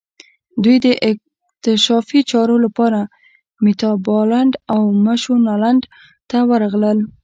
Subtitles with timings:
[0.63, 2.99] دوی د اکتشافي چارو لپاره
[3.65, 5.83] میتابالنډ او مشونالند
[6.29, 6.97] ته ورغلل.